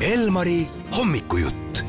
[0.00, 1.84] Elmari hommikujutt.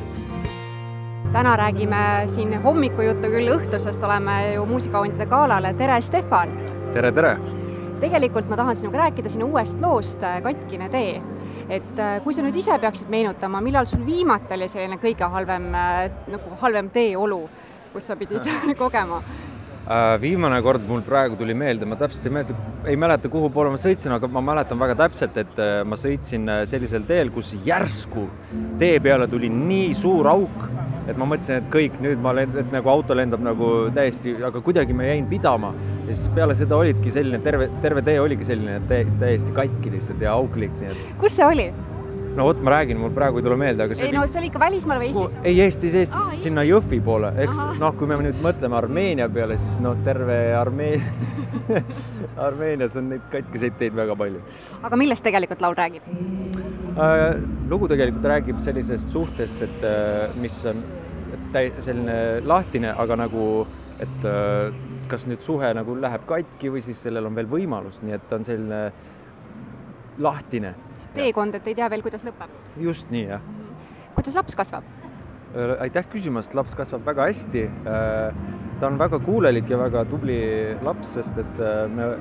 [1.32, 6.56] täna räägime siin hommikujuttu küll õhtusest, oleme ju muusikahundide galale, tere Stefan!
[6.94, 7.36] tere, tere!
[8.02, 11.22] tegelikult ma tahan sinuga rääkida sinu uuest loost Katkine tee.
[11.70, 15.70] et äh, kui sa nüüd ise peaksid meenutama, millal sul viimati oli selline kõige halvem,
[15.76, 17.44] äh, nagu halvem teeolu,
[17.94, 18.50] kus sa pidid
[18.82, 19.22] kogema?
[19.90, 22.56] Äh, viimane kord mul praegu tuli meelde, ma täpselt ei mäleta,
[22.92, 26.46] ei mäleta, kuhu poole ma sõitsin, aga ma mäletan väga täpselt, et äh, ma sõitsin
[26.46, 28.28] äh, sellisel teel, kus järsku
[28.78, 30.68] tee peale tuli nii suur auk,
[31.10, 34.62] et ma mõtlesin, et kõik, nüüd ma lend-, et nagu auto lendab nagu täiesti, aga
[34.62, 35.74] kuidagi ma jäin pidama.
[36.06, 38.78] ja siis peale seda olidki selline terve, terve tee oligi selline
[39.18, 41.08] täiesti katki lihtsalt ja auklik, nii et.
[41.18, 41.72] kus see oli?
[42.40, 44.20] No vot, ma räägin, mul praegu ei tule meelde, aga see ei vist...
[44.20, 45.36] no see oli ikka välismaal või Eestis?
[45.44, 49.58] ei, Eestis, Eestis ah,, sinna Jõhvi poole, eks noh, kui me nüüd mõtleme Armeenia peale,
[49.60, 51.04] siis noh, terve Armeenia
[52.48, 54.42] Armeenias on neid katkiseid teid väga palju.
[54.80, 57.44] aga millest tegelikult laul räägib äh,?
[57.70, 60.82] lugu tegelikult räägib sellisest suhtest, et äh, mis on
[61.54, 63.46] täi-, selline lahtine, aga nagu,
[64.00, 64.72] et äh,
[65.12, 68.40] kas nüüd suhe nagu läheb katki või siis sellel on veel võimalus, nii et ta
[68.40, 68.86] on selline
[70.20, 70.74] lahtine
[71.16, 72.56] teekond, et ei tea veel, kuidas lõpeb.
[72.78, 73.46] just nii, jah.
[74.16, 74.88] kuidas laps kasvab?
[75.50, 77.64] Äh, aitäh küsimast, laps kasvab väga hästi.
[77.90, 78.36] Äh,
[78.80, 80.42] ta on väga kuulelik ja väga tubli
[80.86, 82.12] laps, sest et äh, me,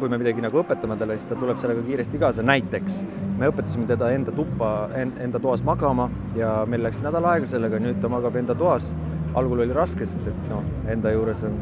[0.00, 2.42] kui me midagi nagu õpetame talle, siis ta tuleb sellega kiiresti kaasa.
[2.42, 3.04] näiteks
[3.38, 8.02] me õpetasime teda enda tuppa, enda toas magama ja meil läks nädal aega sellega, nüüd
[8.02, 8.90] ta magab enda toas.
[9.34, 11.54] algul oli raske, sest et noh, enda juures on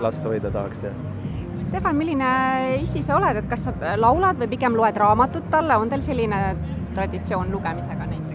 [0.00, 0.94] last hoida tahaks ja
[1.60, 2.28] Stefan, milline
[2.82, 6.42] issi sa oled, et kas sa laulad või pigem loed raamatut talle, on teil selline
[6.96, 8.32] traditsioon lugemisega näiteks?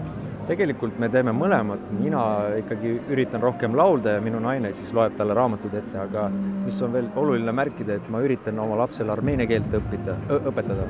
[0.48, 2.22] tegelikult me teeme mõlemat, mina
[2.62, 6.94] ikkagi üritan rohkem laulda ja minu naine siis loeb talle raamatud ette, aga mis on
[6.94, 10.88] veel oluline märkida, et ma üritan oma lapsele armeenia keelt õppida, õpetada.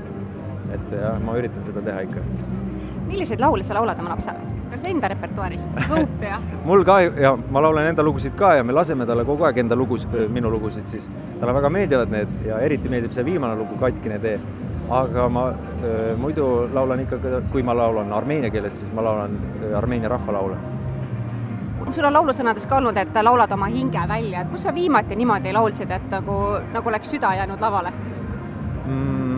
[0.77, 2.23] et jah, ma üritan seda teha ikka.
[3.09, 4.47] Milliseid laule sa laulad oma lapsele?
[4.69, 5.67] kas enda repertuaarist?
[5.89, 6.43] Hope, jah?
[6.69, 9.77] mul ka ja ma laulan enda lugusid ka ja me laseme talle kogu aeg enda
[9.77, 11.11] lugusid, minu lugusid siis.
[11.41, 14.39] talle väga meeldivad need ja eriti meeldib see viimane lugu, Katkine tee.
[14.91, 17.21] aga ma äh, muidu laulan ikka,
[17.53, 19.39] kui ma laulan armeenia keeles, siis ma laulan
[19.77, 20.57] Armeenia rahvalaule
[21.93, 25.55] sul on laulusõnades ka olnud, et laulad oma hinge välja, et kus sa viimati niimoodi
[25.57, 26.37] laulsid, et nagu,
[26.75, 27.93] nagu oleks süda jäänud lavale
[28.85, 29.38] mm,?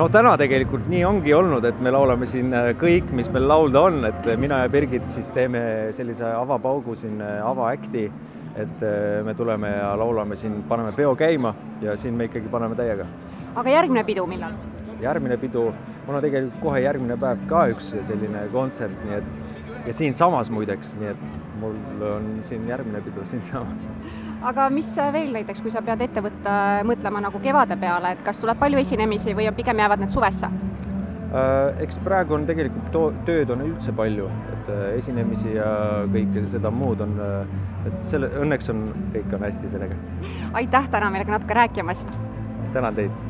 [0.00, 3.82] No täna tegelikult nii ongi olnud, et me laulame siin äh, kõik, mis meil laulda
[3.84, 5.60] on, et äh, mina ja Birgit siis teeme
[5.92, 8.06] sellise avapaugu siin, äh, avaäkti,
[8.60, 8.82] et
[9.24, 11.52] me tuleme ja laulame siin, paneme peo käima
[11.84, 13.06] ja siin me ikkagi paneme täiega.
[13.54, 14.56] aga järgmine pidu millal?
[15.00, 15.68] järgmine pidu,
[16.06, 19.38] mul on tegelikult kohe järgmine päev ka üks selline kontsert, nii et
[19.86, 23.86] ja siinsamas muideks, nii et mul on siin järgmine pidu siinsamas
[24.42, 26.54] aga mis veel näiteks, kui sa pead ette võtta,
[26.88, 30.50] mõtlema nagu kevade peale, et kas tuleb palju esinemisi või pigem jäävad need suvesse?
[31.30, 34.26] Äh, eks praegu on tegelikult tööd on üldse palju,
[34.56, 35.70] et äh, esinemisi ja
[36.10, 38.82] kõike seda muud on, äh, et selle, õnneks on,
[39.14, 39.98] kõik on hästi sellega.
[40.58, 42.10] aitäh täna meile natuke rääkimast!
[42.74, 43.29] tänan teid!